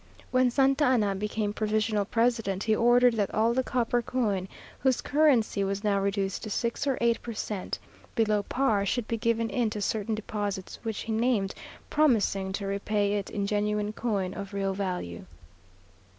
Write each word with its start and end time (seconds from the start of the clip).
When 0.31 0.49
Santa 0.49 0.83
Anna 0.85 1.13
became 1.13 1.53
provisional 1.53 2.05
president, 2.05 2.63
he 2.63 2.75
ordered 2.75 3.13
that 3.17 3.31
all 3.35 3.53
the 3.53 3.61
copper 3.61 4.01
coin, 4.01 4.47
whose 4.79 4.99
currency 4.99 5.63
was 5.63 5.83
now 5.83 5.99
reduced 5.99 6.41
to 6.41 6.49
six 6.49 6.87
or 6.87 6.97
eight 6.99 7.21
per 7.21 7.33
cent. 7.33 7.77
below 8.15 8.41
par, 8.41 8.83
should 8.83 9.07
be 9.07 9.17
given 9.17 9.51
in 9.51 9.69
to 9.69 9.79
certain 9.79 10.15
deposits 10.15 10.79
which 10.81 11.01
he 11.01 11.11
named, 11.13 11.53
promising 11.91 12.51
to 12.53 12.65
repay 12.65 13.13
it 13.13 13.29
in 13.29 13.45
genuine 13.45 13.93
coin 13.93 14.33
of 14.33 14.55
real 14.55 14.73
value. 14.73 15.23